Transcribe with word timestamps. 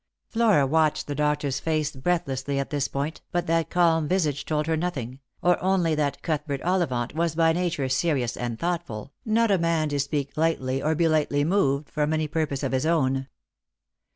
"Flora 0.31 0.65
watched 0.65 1.05
the 1.05 1.13
doctor's 1.13 1.59
face 1.59 1.91
breathlessly 1.95 2.57
at 2.57 2.71
this 2.71 2.87
point, 2.87 3.21
but 3.31 3.45
that 3.45 3.69
calm 3.69 4.07
visage 4.07 4.45
told 4.45 4.65
her 4.65 4.75
nothing, 4.75 5.19
or 5.43 5.61
only 5.63 5.93
that 5.93 6.19
Outhbert 6.23 6.59
Olli 6.65 6.87
vant 6.89 7.13
was 7.13 7.35
by 7.35 7.53
nature 7.53 7.87
serious 7.87 8.35
and 8.35 8.57
thoughtful, 8.57 9.13
not 9.25 9.51
a 9.51 9.59
man 9.59 9.89
to 9.89 9.99
speak 9.99 10.35
lightly 10.35 10.81
or 10.81 10.95
be 10.95 11.07
lightly 11.07 11.43
moved 11.43 11.87
from 11.87 12.13
any 12.13 12.27
purpose 12.27 12.63
of 12.63 12.71
his 12.71 12.87
own. 12.87 13.27